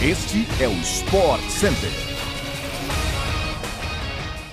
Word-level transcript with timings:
Este 0.00 0.46
é 0.62 0.68
o 0.68 0.72
Sport 0.74 1.42
Center. 1.48 1.90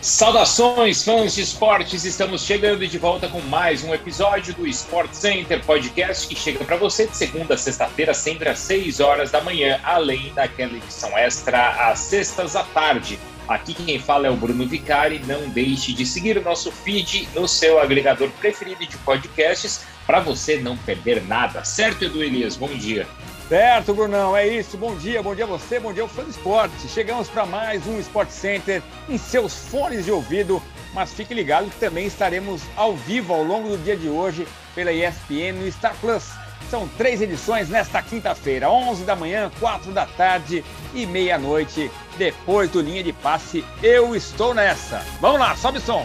Saudações, 0.01 1.03
fãs 1.03 1.35
de 1.35 1.41
esportes! 1.41 2.03
Estamos 2.03 2.41
chegando 2.41 2.87
de 2.87 2.97
volta 2.97 3.27
com 3.27 3.39
mais 3.41 3.83
um 3.83 3.93
episódio 3.93 4.55
do 4.55 4.65
Sport 4.65 5.13
Center 5.13 5.63
Podcast 5.63 6.27
que 6.27 6.35
chega 6.35 6.65
para 6.65 6.77
você 6.77 7.05
de 7.05 7.15
segunda 7.15 7.53
a 7.53 7.57
sexta-feira, 7.57 8.11
sempre 8.11 8.49
às 8.49 8.57
6 8.57 8.99
horas 8.99 9.29
da 9.29 9.39
manhã, 9.39 9.79
além 9.83 10.33
daquela 10.33 10.77
edição 10.77 11.15
extra 11.15 11.91
às 11.91 11.99
sextas 11.99 12.55
à 12.55 12.63
tarde. 12.63 13.19
Aqui 13.47 13.75
quem 13.75 13.99
fala 13.99 14.25
é 14.25 14.31
o 14.31 14.35
Bruno 14.35 14.65
Vicari. 14.65 15.21
Não 15.27 15.47
deixe 15.49 15.93
de 15.93 16.07
seguir 16.07 16.39
o 16.39 16.43
nosso 16.43 16.71
feed 16.71 17.29
no 17.35 17.47
seu 17.47 17.79
agregador 17.79 18.31
preferido 18.39 18.83
de 18.83 18.97
podcasts 18.97 19.81
para 20.07 20.19
você 20.19 20.57
não 20.57 20.75
perder 20.75 21.23
nada. 21.27 21.63
Certo, 21.63 22.03
Edu 22.03 22.23
Elias? 22.23 22.55
Bom 22.55 22.69
dia. 22.69 23.07
Certo, 23.47 23.93
Brunão, 23.93 24.35
é 24.35 24.47
isso. 24.47 24.75
Bom 24.75 24.95
dia, 24.95 25.21
bom 25.21 25.35
dia 25.35 25.43
a 25.43 25.47
você, 25.47 25.79
bom 25.79 25.93
dia 25.93 26.01
ao 26.01 26.09
fã 26.09 26.23
do 26.23 26.31
esporte. 26.31 26.87
Chegamos 26.87 27.29
para 27.29 27.45
mais 27.45 27.85
um 27.85 27.99
Sport 27.99 28.29
Center 28.29 28.81
em 29.07 29.19
seus 29.19 29.53
fones 29.67 30.05
de 30.05 30.11
ouvido, 30.11 30.59
mas 30.95 31.13
fique 31.13 31.31
ligado 31.31 31.69
que 31.69 31.79
também 31.79 32.07
estaremos 32.07 32.63
ao 32.75 32.95
vivo 32.95 33.35
ao 33.35 33.43
longo 33.43 33.69
do 33.69 33.77
dia 33.77 33.95
de 33.95 34.09
hoje 34.09 34.47
pela 34.73 34.91
ESPN 34.91 35.59
no 35.59 35.71
Star 35.71 35.95
Plus. 36.01 36.31
São 36.71 36.87
três 36.97 37.21
edições 37.21 37.69
nesta 37.69 38.01
quinta-feira, 38.01 38.71
11 38.71 39.03
da 39.03 39.15
manhã, 39.15 39.51
4 39.59 39.91
da 39.91 40.07
tarde 40.07 40.65
e 40.95 41.05
meia-noite. 41.05 41.91
Depois 42.17 42.71
do 42.71 42.81
linha 42.81 43.03
de 43.03 43.13
passe, 43.13 43.63
eu 43.83 44.15
estou 44.15 44.55
nessa. 44.55 45.05
Vamos 45.21 45.39
lá, 45.39 45.55
sobe 45.55 45.79
som. 45.79 46.03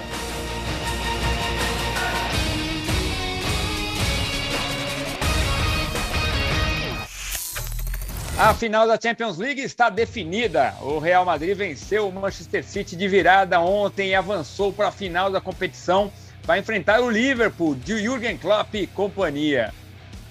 A 8.43 8.55
final 8.55 8.89
da 8.89 8.99
Champions 8.99 9.37
League 9.37 9.61
está 9.61 9.91
definida. 9.91 10.75
O 10.81 10.99
Real 10.99 11.27
Madrid 11.27 11.55
venceu 11.55 12.09
o 12.09 12.13
Manchester 12.13 12.65
City 12.65 12.97
de 12.97 13.07
virada 13.07 13.61
ontem 13.61 14.09
e 14.09 14.15
avançou 14.15 14.73
para 14.73 14.89
a 14.89 14.91
final 14.91 15.31
da 15.31 15.43
competição. 15.43 16.11
Vai 16.45 16.61
enfrentar 16.61 17.03
o 17.03 17.11
Liverpool 17.11 17.75
de 17.75 17.99
Jürgen 17.99 18.39
Klopp 18.39 18.75
e 18.77 18.87
companhia. 18.87 19.75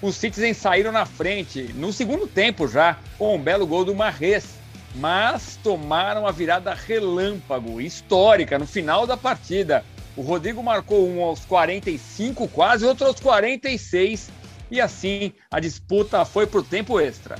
Os 0.02 0.16
Citizens 0.16 0.56
saíram 0.56 0.90
na 0.90 1.06
frente 1.06 1.72
no 1.74 1.92
segundo 1.92 2.26
tempo 2.26 2.66
já, 2.66 2.98
com 3.16 3.36
um 3.36 3.40
belo 3.40 3.64
gol 3.64 3.84
do 3.84 3.94
Marres, 3.94 4.56
mas 4.96 5.56
tomaram 5.62 6.26
a 6.26 6.32
virada 6.32 6.74
relâmpago, 6.74 7.80
histórica, 7.80 8.58
no 8.58 8.66
final 8.66 9.06
da 9.06 9.16
partida. 9.16 9.84
O 10.16 10.22
Rodrigo 10.22 10.60
marcou 10.64 11.08
um 11.08 11.22
aos 11.22 11.44
45 11.44 12.48
quase, 12.48 12.84
outro 12.84 13.06
aos 13.06 13.20
46, 13.20 14.32
e 14.68 14.80
assim 14.80 15.32
a 15.48 15.60
disputa 15.60 16.24
foi 16.24 16.44
para 16.44 16.58
o 16.58 16.64
tempo 16.64 16.98
extra. 16.98 17.38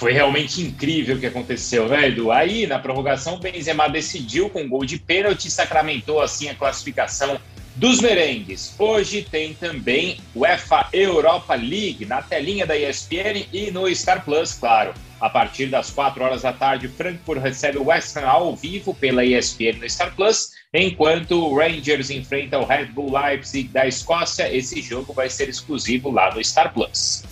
Foi 0.00 0.14
realmente 0.14 0.62
incrível 0.62 1.16
o 1.16 1.20
que 1.20 1.26
aconteceu, 1.26 1.86
né, 1.86 2.08
Edu? 2.08 2.32
Aí, 2.32 2.66
na 2.66 2.78
prorrogação, 2.78 3.34
o 3.34 3.38
Benzema 3.38 3.86
decidiu 3.86 4.48
com 4.48 4.62
um 4.62 4.68
gol 4.68 4.82
de 4.82 4.98
pênalti 4.98 5.48
e 5.48 5.50
sacramentou 5.50 6.22
assim 6.22 6.48
a 6.48 6.54
classificação 6.54 7.38
dos 7.76 8.00
merengues. 8.00 8.74
Hoje 8.78 9.26
tem 9.30 9.52
também 9.52 10.16
UEFA 10.34 10.88
Europa 10.90 11.54
League 11.54 12.06
na 12.06 12.22
telinha 12.22 12.64
da 12.64 12.78
ESPN 12.78 13.46
e 13.52 13.70
no 13.70 13.94
Star 13.94 14.24
Plus, 14.24 14.54
claro. 14.54 14.94
A 15.20 15.28
partir 15.28 15.66
das 15.66 15.90
4 15.90 16.24
horas 16.24 16.42
da 16.42 16.52
tarde, 16.54 16.88
Frankfurt 16.88 17.42
recebe 17.42 17.76
o 17.76 17.88
West 17.88 18.16
Ham 18.16 18.26
ao 18.26 18.56
vivo 18.56 18.94
pela 18.94 19.22
ESPN 19.22 19.80
no 19.80 19.90
Star 19.90 20.14
Plus, 20.16 20.52
enquanto 20.72 21.32
o 21.32 21.54
Rangers 21.54 22.08
enfrenta 22.08 22.58
o 22.58 22.64
Red 22.64 22.86
Bull 22.86 23.12
Leipzig 23.12 23.68
da 23.68 23.86
Escócia. 23.86 24.50
Esse 24.50 24.80
jogo 24.80 25.12
vai 25.12 25.28
ser 25.28 25.50
exclusivo 25.50 26.10
lá 26.10 26.34
no 26.34 26.42
Star 26.42 26.72
Plus. 26.72 27.22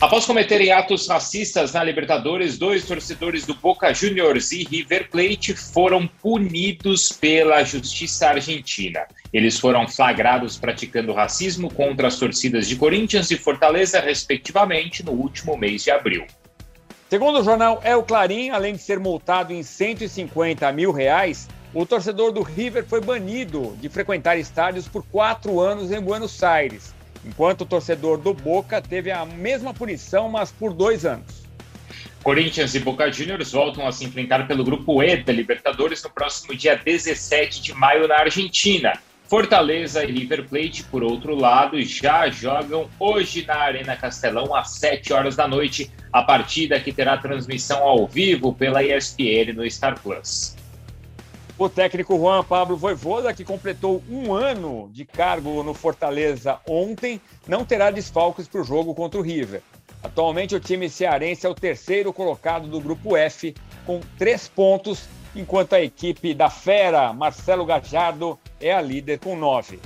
Após 0.00 0.24
cometerem 0.24 0.70
atos 0.70 1.08
racistas 1.08 1.72
na 1.72 1.82
Libertadores, 1.82 2.56
dois 2.56 2.84
torcedores 2.84 3.44
do 3.44 3.52
Boca 3.52 3.92
Juniors 3.92 4.52
e 4.52 4.62
River 4.62 5.10
Plate 5.10 5.56
foram 5.56 6.06
punidos 6.06 7.10
pela 7.10 7.64
justiça 7.64 8.28
argentina. 8.28 9.08
Eles 9.32 9.58
foram 9.58 9.88
flagrados 9.88 10.56
praticando 10.56 11.12
racismo 11.12 11.68
contra 11.68 12.06
as 12.06 12.16
torcidas 12.16 12.68
de 12.68 12.76
Corinthians 12.76 13.32
e 13.32 13.36
Fortaleza, 13.36 13.98
respectivamente, 13.98 15.04
no 15.04 15.10
último 15.10 15.56
mês 15.56 15.82
de 15.82 15.90
abril. 15.90 16.24
Segundo 17.10 17.40
o 17.40 17.44
jornal 17.44 17.80
El 17.82 18.04
Clarim, 18.04 18.50
além 18.50 18.74
de 18.74 18.80
ser 18.80 19.00
multado 19.00 19.52
em 19.52 19.64
150 19.64 20.70
mil 20.70 20.92
reais, 20.92 21.48
o 21.74 21.84
torcedor 21.84 22.30
do 22.30 22.42
River 22.42 22.84
foi 22.86 23.00
banido 23.00 23.76
de 23.80 23.88
frequentar 23.88 24.38
estádios 24.38 24.86
por 24.86 25.04
quatro 25.06 25.58
anos 25.58 25.90
em 25.90 26.00
Buenos 26.00 26.40
Aires 26.44 26.96
enquanto 27.24 27.62
o 27.62 27.66
torcedor 27.66 28.18
do 28.18 28.34
Boca 28.34 28.80
teve 28.80 29.10
a 29.10 29.24
mesma 29.24 29.72
punição, 29.74 30.28
mas 30.28 30.50
por 30.50 30.72
dois 30.72 31.04
anos. 31.04 31.48
Corinthians 32.22 32.74
e 32.74 32.80
Boca 32.80 33.10
Juniors 33.10 33.52
voltam 33.52 33.86
a 33.86 33.92
se 33.92 34.04
enfrentar 34.04 34.46
pelo 34.46 34.64
Grupo 34.64 35.02
E 35.02 35.16
da 35.16 35.32
Libertadores 35.32 36.02
no 36.02 36.10
próximo 36.10 36.54
dia 36.54 36.76
17 36.76 37.62
de 37.62 37.74
maio 37.74 38.08
na 38.08 38.16
Argentina. 38.16 38.98
Fortaleza 39.28 40.02
e 40.04 40.10
River 40.10 40.48
Plate, 40.48 40.82
por 40.84 41.02
outro 41.02 41.34
lado, 41.34 41.80
já 41.82 42.28
jogam 42.30 42.88
hoje 42.98 43.44
na 43.46 43.56
Arena 43.56 43.94
Castelão 43.94 44.54
às 44.54 44.70
7 44.70 45.12
horas 45.12 45.36
da 45.36 45.46
noite, 45.46 45.90
a 46.10 46.22
partida 46.22 46.80
que 46.80 46.92
terá 46.92 47.16
transmissão 47.18 47.82
ao 47.82 48.06
vivo 48.06 48.54
pela 48.54 48.82
ESPN 48.82 49.52
no 49.54 49.70
Star 49.70 50.00
Plus. 50.00 50.56
O 51.58 51.68
técnico 51.68 52.16
Juan 52.16 52.44
Pablo 52.44 52.76
Voivoda, 52.76 53.34
que 53.34 53.44
completou 53.44 54.00
um 54.08 54.32
ano 54.32 54.88
de 54.92 55.04
cargo 55.04 55.60
no 55.64 55.74
Fortaleza 55.74 56.60
ontem, 56.64 57.20
não 57.48 57.64
terá 57.64 57.90
desfalques 57.90 58.46
para 58.46 58.60
o 58.60 58.64
jogo 58.64 58.94
contra 58.94 59.18
o 59.18 59.22
River. 59.24 59.60
Atualmente, 60.00 60.54
o 60.54 60.60
time 60.60 60.88
cearense 60.88 61.44
é 61.44 61.48
o 61.48 61.54
terceiro 61.56 62.12
colocado 62.12 62.68
do 62.68 62.80
grupo 62.80 63.16
F, 63.16 63.56
com 63.84 63.98
três 64.16 64.46
pontos, 64.46 65.08
enquanto 65.34 65.72
a 65.72 65.82
equipe 65.82 66.32
da 66.32 66.48
Fera, 66.48 67.12
Marcelo 67.12 67.66
Gajardo, 67.66 68.38
é 68.60 68.72
a 68.72 68.80
líder 68.80 69.18
com 69.18 69.34
nove. 69.34 69.80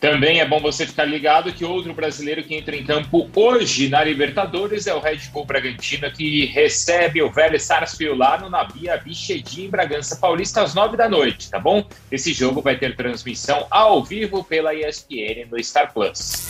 Também 0.00 0.40
é 0.40 0.48
bom 0.48 0.58
você 0.58 0.86
ficar 0.86 1.04
ligado 1.04 1.52
que 1.52 1.62
outro 1.62 1.92
brasileiro 1.92 2.42
que 2.42 2.54
entra 2.54 2.74
em 2.74 2.82
campo 2.82 3.28
hoje 3.36 3.90
na 3.90 4.02
Libertadores 4.02 4.86
é 4.86 4.94
o 4.94 4.98
Red 4.98 5.18
Bull 5.30 5.44
Bragantino, 5.44 6.10
que 6.10 6.46
recebe 6.46 7.20
o 7.20 7.30
velho 7.30 7.60
Sarsfield 7.60 8.18
lá 8.18 8.38
no 8.38 8.48
Nabia 8.48 8.96
Bichedi, 8.96 9.66
em 9.66 9.68
Bragança 9.68 10.16
Paulista, 10.16 10.62
às 10.62 10.74
nove 10.74 10.96
da 10.96 11.06
noite, 11.06 11.50
tá 11.50 11.58
bom? 11.58 11.84
Esse 12.10 12.32
jogo 12.32 12.62
vai 12.62 12.78
ter 12.78 12.96
transmissão 12.96 13.66
ao 13.70 14.02
vivo 14.02 14.42
pela 14.42 14.74
ESPN 14.74 15.46
no 15.50 15.62
Star 15.62 15.92
Plus. 15.92 16.48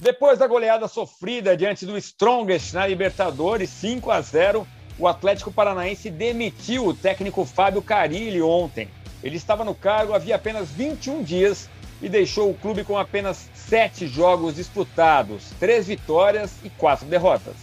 Depois 0.00 0.38
da 0.38 0.46
goleada 0.46 0.86
sofrida 0.86 1.56
diante 1.56 1.84
do 1.84 1.98
Strongest 1.98 2.72
na 2.72 2.86
Libertadores, 2.86 3.68
5 3.68 4.12
a 4.12 4.20
0, 4.20 4.64
o 4.96 5.08
Atlético 5.08 5.50
Paranaense 5.50 6.08
demitiu 6.08 6.86
o 6.86 6.94
técnico 6.94 7.44
Fábio 7.44 7.82
Carilli 7.82 8.40
ontem. 8.40 8.88
Ele 9.24 9.36
estava 9.36 9.64
no 9.64 9.74
cargo 9.74 10.12
havia 10.12 10.36
apenas 10.36 10.70
21 10.70 11.22
dias 11.24 11.68
e 12.04 12.08
deixou 12.10 12.50
o 12.50 12.54
clube 12.54 12.84
com 12.84 12.98
apenas 12.98 13.48
sete 13.54 14.06
jogos 14.06 14.56
disputados, 14.56 15.50
três 15.58 15.86
vitórias 15.86 16.58
e 16.62 16.68
quatro 16.68 17.06
derrotas. 17.06 17.56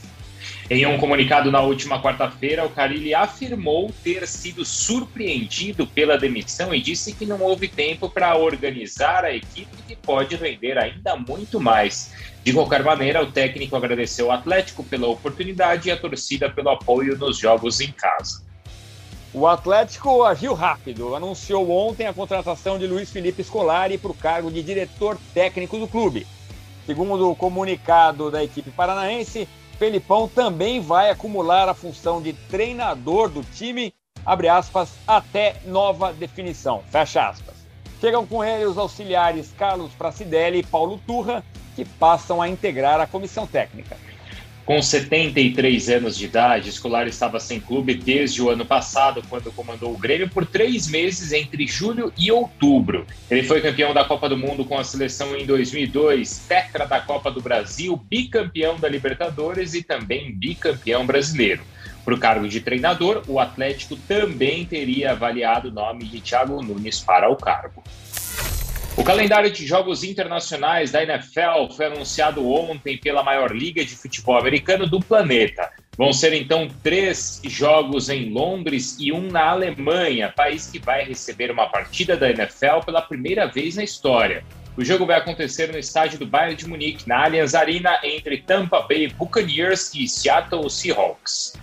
Em 0.68 0.84
um 0.88 0.98
comunicado 0.98 1.52
na 1.52 1.62
última 1.62 2.02
quarta-feira, 2.02 2.66
o 2.66 2.70
Carilli 2.70 3.14
afirmou 3.14 3.94
ter 4.04 4.28
sido 4.28 4.66
surpreendido 4.66 5.86
pela 5.86 6.18
demissão 6.18 6.74
e 6.74 6.82
disse 6.82 7.14
que 7.14 7.26
não 7.26 7.40
houve 7.42 7.68
tempo 7.68 8.10
para 8.10 8.36
organizar 8.36 9.24
a 9.26 9.36
equipe 9.36 9.78
que 9.88 9.96
pode 9.96 10.36
render 10.36 10.76
ainda 10.76 11.16
muito 11.16 11.60
mais. 11.60 12.12
De 12.44 12.52
qualquer 12.52 12.84
maneira, 12.84 13.22
o 13.22 13.32
técnico 13.32 13.76
agradeceu 13.76 14.28
o 14.28 14.32
Atlético 14.32 14.84
pela 14.84 15.08
oportunidade 15.08 15.90
e 15.90 15.92
a 15.92 15.98
torcida 15.98 16.50
pelo 16.50 16.70
apoio 16.70 17.16
nos 17.16 17.38
jogos 17.38 17.80
em 17.80 17.92
casa. 17.92 18.51
O 19.34 19.48
Atlético 19.48 20.24
agiu 20.24 20.54
rápido, 20.54 21.16
anunciou 21.16 21.72
ontem 21.72 22.06
a 22.06 22.14
contratação 22.14 22.78
de 22.78 22.86
Luiz 22.86 23.10
Felipe 23.10 23.42
Scolari 23.42 23.98
para 23.98 24.12
o 24.12 24.14
cargo 24.14 24.52
de 24.52 24.62
diretor 24.62 25.18
técnico 25.34 25.78
do 25.78 25.88
clube. 25.88 26.28
Segundo 26.86 27.32
o 27.32 27.36
comunicado 27.36 28.30
da 28.30 28.44
equipe 28.44 28.70
paranaense, 28.72 29.48
Felipão 29.80 30.28
também 30.28 30.82
vai 30.82 31.10
acumular 31.10 31.70
a 31.70 31.74
função 31.74 32.22
de 32.22 32.34
treinador 32.34 33.30
do 33.30 33.42
time, 33.42 33.94
abre 34.26 34.50
aspas, 34.50 34.96
até 35.08 35.56
nova 35.66 36.12
definição, 36.12 36.84
fecha 36.92 37.30
aspas. 37.30 37.56
Chegam 38.02 38.28
com 38.28 38.44
ele 38.44 38.66
os 38.66 38.78
auxiliares 38.78 39.54
Carlos 39.58 39.94
Pracidelli 39.94 40.60
e 40.60 40.66
Paulo 40.66 41.00
Turra, 41.08 41.42
que 41.74 41.86
passam 41.86 42.42
a 42.42 42.50
integrar 42.50 43.00
a 43.00 43.08
comissão 43.08 43.48
técnica. 43.48 43.96
Com 44.72 44.82
73 44.82 45.90
anos 45.90 46.18
de 46.18 46.24
idade, 46.24 46.70
Escolar 46.70 47.06
estava 47.06 47.42
sem 47.42 47.60
clube 47.60 47.94
desde 47.94 48.42
o 48.42 48.50
ano 48.50 48.66
passado, 48.66 49.22
quando 49.30 49.52
comandou 49.52 49.94
o 49.94 49.98
Grêmio 49.98 50.30
por 50.30 50.46
três 50.46 50.88
meses 50.88 51.34
entre 51.34 51.68
julho 51.68 52.14
e 52.18 52.32
outubro. 52.32 53.06
Ele 53.30 53.44
foi 53.44 53.60
campeão 53.60 53.94
da 53.94 54.06
Copa 54.06 54.30
do 54.30 54.38
Mundo 54.38 54.64
com 54.64 54.80
a 54.80 54.84
seleção 54.86 55.36
em 55.36 55.46
2002, 55.46 56.46
tetra 56.48 56.88
da 56.88 57.02
Copa 57.02 57.30
do 57.30 57.42
Brasil, 57.42 57.98
bicampeão 57.98 58.80
da 58.80 58.88
Libertadores 58.88 59.74
e 59.74 59.84
também 59.84 60.32
bicampeão 60.32 61.06
brasileiro. 61.06 61.64
Para 62.06 62.16
o 62.16 62.18
cargo 62.18 62.48
de 62.48 62.62
treinador, 62.62 63.24
o 63.28 63.42
Atlético 63.42 63.98
também 63.98 64.64
teria 64.66 65.12
avaliado 65.12 65.68
o 65.68 65.72
nome 65.74 66.06
de 66.06 66.22
Thiago 66.22 66.64
Nunes 66.64 67.02
para 67.02 67.30
o 67.30 67.36
cargo. 67.36 67.84
O 69.02 69.04
calendário 69.04 69.50
de 69.50 69.66
jogos 69.66 70.04
internacionais 70.04 70.92
da 70.92 71.02
NFL 71.02 71.74
foi 71.76 71.88
anunciado 71.88 72.48
ontem 72.48 73.00
pela 73.00 73.24
maior 73.24 73.52
liga 73.52 73.84
de 73.84 73.96
futebol 73.96 74.38
americano 74.38 74.86
do 74.86 75.00
planeta. 75.00 75.72
Vão 75.98 76.14
ser 76.14 76.34
então 76.34 76.68
três 76.84 77.42
jogos 77.44 78.10
em 78.10 78.30
Londres 78.30 78.98
e 79.00 79.12
um 79.12 79.24
na 79.32 79.50
Alemanha, 79.50 80.32
país 80.32 80.68
que 80.68 80.78
vai 80.78 81.04
receber 81.04 81.50
uma 81.50 81.68
partida 81.68 82.16
da 82.16 82.30
NFL 82.30 82.82
pela 82.86 83.02
primeira 83.02 83.48
vez 83.48 83.76
na 83.76 83.84
história. 83.84 84.44
O 84.78 84.86
jogo 84.86 85.08
vai 85.08 85.18
acontecer 85.18 85.72
no 85.72 85.80
estádio 85.80 86.20
do 86.20 86.28
Bayern 86.28 86.56
de 86.56 86.70
Munique, 86.70 87.10
na 87.10 87.24
Allianz 87.24 87.56
Arena, 87.56 88.00
entre 88.04 88.38
Tampa 88.38 88.82
Bay 88.82 89.08
Buccaneers 89.08 89.96
e 89.96 90.08
Seattle 90.08 90.70
Seahawks. 90.70 91.54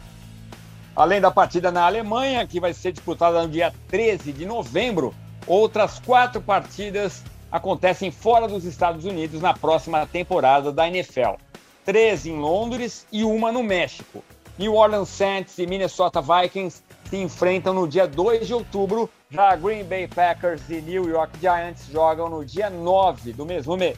Além 0.96 1.20
da 1.20 1.30
partida 1.30 1.70
na 1.70 1.86
Alemanha, 1.86 2.44
que 2.44 2.58
vai 2.58 2.74
ser 2.74 2.90
disputada 2.90 3.40
no 3.40 3.48
dia 3.48 3.72
13 3.86 4.32
de 4.32 4.44
novembro, 4.44 5.14
outras 5.46 5.98
quatro 5.98 6.40
partidas 6.40 7.22
acontecem 7.50 8.10
fora 8.10 8.46
dos 8.46 8.64
Estados 8.64 9.04
Unidos 9.04 9.40
na 9.40 9.54
próxima 9.54 10.06
temporada 10.06 10.72
da 10.72 10.86
NFL. 10.86 11.36
Três 11.84 12.26
em 12.26 12.38
Londres 12.38 13.06
e 13.10 13.24
uma 13.24 13.50
no 13.50 13.62
México. 13.62 14.22
New 14.58 14.74
Orleans 14.74 15.08
Saints 15.08 15.56
e 15.58 15.66
Minnesota 15.66 16.20
Vikings 16.20 16.82
se 17.08 17.16
enfrentam 17.16 17.72
no 17.72 17.86
dia 17.86 18.06
2 18.06 18.46
de 18.46 18.54
outubro. 18.54 19.08
Já 19.30 19.54
Green 19.56 19.84
Bay 19.84 20.08
Packers 20.08 20.68
e 20.68 20.80
New 20.82 21.08
York 21.08 21.38
Giants 21.40 21.86
jogam 21.90 22.28
no 22.28 22.44
dia 22.44 22.68
9 22.68 23.32
do 23.32 23.46
mesmo 23.46 23.76
mês. 23.76 23.96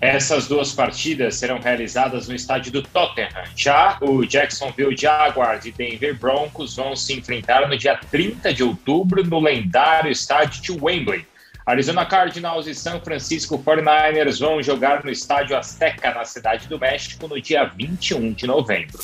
Essas 0.00 0.46
duas 0.46 0.72
partidas 0.72 1.36
serão 1.36 1.58
realizadas 1.58 2.28
no 2.28 2.34
estádio 2.34 2.70
do 2.70 2.82
Tottenham. 2.82 3.44
Já 3.56 3.96
o 4.02 4.26
Jacksonville 4.26 4.96
Jaguars 4.96 5.64
e 5.64 5.72
Denver 5.72 6.18
Broncos 6.18 6.76
vão 6.76 6.94
se 6.94 7.14
enfrentar 7.14 7.66
no 7.66 7.78
dia 7.78 7.98
30 8.10 8.52
de 8.52 8.62
outubro 8.62 9.24
no 9.24 9.40
lendário 9.40 10.10
estádio 10.10 10.62
de 10.62 10.72
Wembley. 10.72 11.26
Arizona 11.64 12.04
Cardinals 12.04 12.66
e 12.66 12.74
San 12.74 13.00
Francisco 13.00 13.58
49ers 13.58 14.38
vão 14.38 14.62
jogar 14.62 15.02
no 15.02 15.10
estádio 15.10 15.56
Azteca, 15.56 16.12
na 16.14 16.24
Cidade 16.24 16.68
do 16.68 16.78
México, 16.78 17.26
no 17.26 17.40
dia 17.40 17.64
21 17.64 18.34
de 18.34 18.46
novembro. 18.46 19.00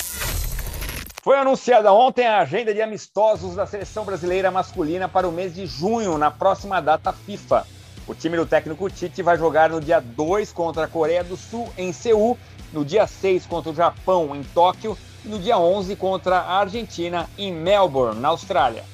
Foi 1.22 1.38
anunciada 1.38 1.92
ontem 1.92 2.26
a 2.26 2.40
agenda 2.40 2.74
de 2.74 2.82
amistosos 2.82 3.56
da 3.56 3.66
seleção 3.66 4.04
brasileira 4.04 4.50
masculina 4.50 5.08
para 5.08 5.26
o 5.26 5.32
mês 5.32 5.54
de 5.54 5.66
junho, 5.66 6.18
na 6.18 6.30
próxima 6.30 6.80
data 6.80 7.12
FIFA. 7.12 7.66
O 8.06 8.14
time 8.14 8.36
do 8.36 8.44
técnico 8.44 8.90
Tite 8.90 9.22
vai 9.22 9.38
jogar 9.38 9.70
no 9.70 9.80
dia 9.80 10.00
2 10.00 10.52
contra 10.52 10.84
a 10.84 10.88
Coreia 10.88 11.22
do 11.22 11.36
Sul, 11.36 11.72
em 11.78 11.92
Seul, 11.92 12.36
no 12.72 12.84
dia 12.84 13.06
6 13.06 13.46
contra 13.46 13.70
o 13.70 13.74
Japão, 13.74 14.34
em 14.34 14.42
Tóquio, 14.42 14.98
e 15.24 15.28
no 15.28 15.38
dia 15.38 15.56
11 15.56 15.94
contra 15.94 16.38
a 16.38 16.58
Argentina, 16.58 17.28
em 17.38 17.52
Melbourne, 17.52 18.20
na 18.20 18.28
Austrália. 18.28 18.84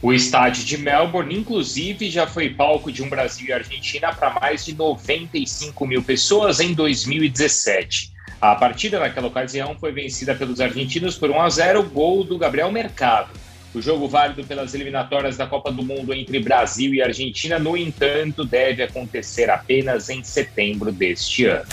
O 0.00 0.12
estádio 0.12 0.64
de 0.64 0.78
Melbourne, 0.78 1.36
inclusive, 1.36 2.08
já 2.08 2.26
foi 2.26 2.48
palco 2.50 2.90
de 2.90 3.02
um 3.02 3.08
Brasil 3.08 3.48
e 3.48 3.52
Argentina 3.52 4.14
para 4.14 4.38
mais 4.40 4.64
de 4.64 4.74
95 4.74 5.86
mil 5.86 6.02
pessoas 6.02 6.60
em 6.60 6.72
2017. 6.72 8.12
A 8.40 8.54
partida 8.54 9.00
naquela 9.00 9.26
ocasião 9.26 9.76
foi 9.78 9.90
vencida 9.90 10.34
pelos 10.34 10.60
argentinos 10.60 11.18
por 11.18 11.30
1 11.30 11.40
a 11.40 11.50
0, 11.50 11.82
gol 11.90 12.22
do 12.22 12.38
Gabriel 12.38 12.70
Mercado. 12.70 13.30
O 13.74 13.82
jogo 13.82 14.08
válido 14.08 14.44
pelas 14.44 14.74
eliminatórias 14.74 15.36
da 15.36 15.46
Copa 15.46 15.70
do 15.70 15.82
Mundo 15.82 16.14
entre 16.14 16.40
Brasil 16.40 16.94
e 16.94 17.02
Argentina, 17.02 17.58
no 17.58 17.76
entanto, 17.76 18.44
deve 18.44 18.82
acontecer 18.82 19.50
apenas 19.50 20.08
em 20.08 20.22
setembro 20.24 20.90
deste 20.90 21.44
ano. 21.44 21.66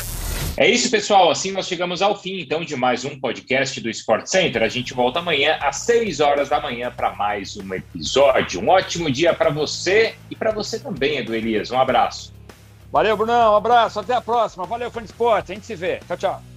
É 0.58 0.70
isso, 0.70 0.90
pessoal. 0.90 1.30
Assim 1.32 1.52
nós 1.52 1.68
chegamos 1.68 2.02
ao 2.02 2.18
fim, 2.18 2.40
então, 2.40 2.64
de 2.64 2.76
mais 2.76 3.04
um 3.06 3.20
podcast 3.20 3.80
do 3.82 3.90
Sport 3.90 4.28
Center. 4.28 4.64
A 4.64 4.68
gente 4.68 4.94
volta 4.94 5.20
amanhã 5.20 5.58
às 5.62 5.78
6 5.78 6.20
horas 6.20 6.50
da 6.50 6.62
manhã 6.62 6.92
para 6.96 7.14
mais 7.14 7.58
um 7.58 7.74
episódio. 7.74 8.62
Um 8.62 8.70
ótimo 8.70 9.12
dia 9.12 9.34
para 9.34 9.50
você 9.50 10.16
e 10.30 10.36
para 10.36 10.52
você 10.52 10.80
também, 10.80 11.18
Edu 11.18 11.34
Elias. 11.34 11.72
Um 11.72 11.80
abraço. 11.80 12.34
Valeu, 12.92 13.18
Brunão. 13.18 13.54
Um 13.54 13.58
abraço. 13.58 14.00
Até 14.00 14.14
a 14.14 14.22
próxima. 14.22 14.66
Valeu, 14.66 14.90
Fã 14.90 15.02
de 15.02 15.08
Esporte. 15.08 15.52
A 15.52 15.56
gente 15.56 15.66
se 15.66 15.76
vê. 15.76 16.00
Tchau, 16.08 16.18
tchau. 16.18 16.55